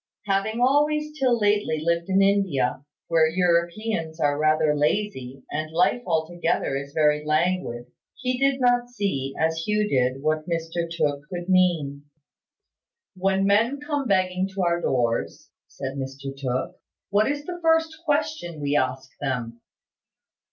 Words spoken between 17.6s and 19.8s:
first question we ask them?"